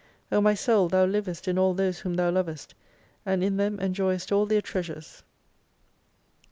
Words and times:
O 0.31 0.41
my 0.41 0.55
Soul 0.55 0.89
thou 0.89 1.05
livest 1.05 1.47
in 1.47 1.59
all 1.59 1.75
those 1.75 1.99
whom 1.99 2.15
thou 2.15 2.31
lovest: 2.31 2.73
and 3.23 3.43
in 3.43 3.57
them 3.57 3.77
enjoyest 3.77 4.31
all 4.31 4.47
their 4.47 4.59
treasures. 4.59 5.21